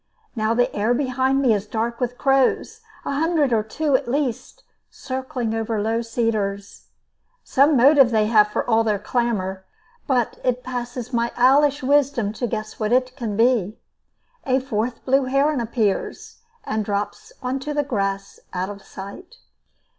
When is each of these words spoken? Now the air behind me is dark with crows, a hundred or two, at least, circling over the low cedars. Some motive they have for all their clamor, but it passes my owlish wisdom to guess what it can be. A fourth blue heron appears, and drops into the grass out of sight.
Now 0.35 0.55
the 0.55 0.75
air 0.75 0.95
behind 0.95 1.43
me 1.43 1.53
is 1.53 1.67
dark 1.67 1.99
with 1.99 2.17
crows, 2.17 2.81
a 3.05 3.11
hundred 3.11 3.53
or 3.53 3.61
two, 3.61 3.95
at 3.95 4.07
least, 4.07 4.63
circling 4.89 5.53
over 5.53 5.77
the 5.77 5.83
low 5.83 6.01
cedars. 6.01 6.87
Some 7.43 7.77
motive 7.77 8.09
they 8.09 8.25
have 8.25 8.47
for 8.47 8.67
all 8.67 8.83
their 8.83 8.97
clamor, 8.97 9.63
but 10.07 10.39
it 10.43 10.63
passes 10.63 11.13
my 11.13 11.31
owlish 11.37 11.83
wisdom 11.83 12.33
to 12.33 12.47
guess 12.47 12.79
what 12.79 12.91
it 12.91 13.15
can 13.15 13.37
be. 13.37 13.77
A 14.43 14.59
fourth 14.59 15.05
blue 15.05 15.25
heron 15.25 15.61
appears, 15.61 16.39
and 16.63 16.83
drops 16.83 17.31
into 17.43 17.71
the 17.71 17.83
grass 17.83 18.39
out 18.55 18.69
of 18.69 18.81
sight. 18.81 19.35